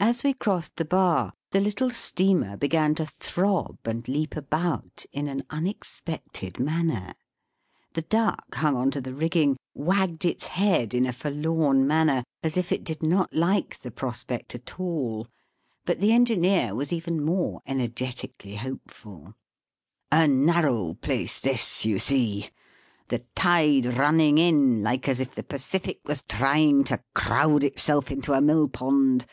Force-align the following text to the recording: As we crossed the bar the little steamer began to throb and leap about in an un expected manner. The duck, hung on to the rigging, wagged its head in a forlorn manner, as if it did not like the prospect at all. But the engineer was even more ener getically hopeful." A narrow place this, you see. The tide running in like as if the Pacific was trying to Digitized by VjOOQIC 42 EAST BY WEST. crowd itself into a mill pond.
As 0.00 0.22
we 0.24 0.34
crossed 0.34 0.76
the 0.76 0.84
bar 0.84 1.32
the 1.52 1.60
little 1.60 1.88
steamer 1.88 2.56
began 2.56 2.94
to 2.96 3.06
throb 3.06 3.78
and 3.84 4.06
leap 4.06 4.36
about 4.36 5.06
in 5.12 5.26
an 5.26 5.44
un 5.50 5.66
expected 5.66 6.58
manner. 6.60 7.14
The 7.94 8.02
duck, 8.02 8.54
hung 8.56 8.76
on 8.76 8.90
to 8.90 9.00
the 9.00 9.14
rigging, 9.14 9.56
wagged 9.72 10.24
its 10.24 10.48
head 10.48 10.94
in 10.94 11.06
a 11.06 11.12
forlorn 11.12 11.86
manner, 11.86 12.24
as 12.42 12.56
if 12.56 12.72
it 12.72 12.84
did 12.84 13.02
not 13.04 13.32
like 13.34 13.78
the 13.80 13.90
prospect 13.90 14.54
at 14.54 14.78
all. 14.78 15.28
But 15.86 16.00
the 16.00 16.12
engineer 16.12 16.74
was 16.74 16.92
even 16.92 17.24
more 17.24 17.62
ener 17.66 17.88
getically 17.88 18.56
hopeful." 18.56 19.34
A 20.12 20.28
narrow 20.28 20.92
place 20.94 21.38
this, 21.38 21.84
you 21.86 21.98
see. 22.00 22.50
The 23.08 23.20
tide 23.34 23.86
running 23.86 24.38
in 24.38 24.82
like 24.82 25.08
as 25.08 25.20
if 25.20 25.34
the 25.34 25.44
Pacific 25.44 26.00
was 26.04 26.22
trying 26.22 26.84
to 26.84 26.94
Digitized 26.94 26.96
by 26.96 27.00
VjOOQIC 27.00 27.14
42 27.14 27.14
EAST 27.14 27.28
BY 27.28 27.34
WEST. 27.34 27.46
crowd 27.54 27.64
itself 27.64 28.10
into 28.10 28.32
a 28.34 28.40
mill 28.42 28.68
pond. 28.68 29.26